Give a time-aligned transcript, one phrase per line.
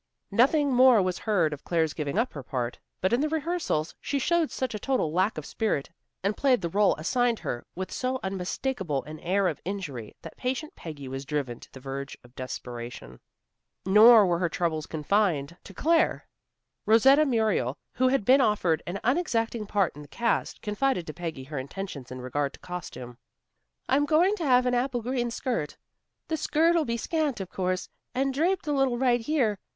[0.31, 4.17] Nothing more was heard of Claire's giving up her part, but in the rehearsals she
[4.17, 5.91] showed such a total lack of spirit,
[6.23, 10.75] and played the rôle assigned her with so unmistakable an air of injury, that patient
[10.75, 13.19] Peggy was driven to the verge of desperation.
[13.85, 16.27] Nor were her troubles confined to Claire.
[16.87, 21.43] Rosetta Muriel who had been offered an unexacting part in the cast, confided to Peggy
[21.43, 23.19] her intentions in regard to costume.
[23.87, 25.77] "I'm going to have an apple green silk.
[26.27, 29.59] The skirt'll be scant, of course, and draped a little right here.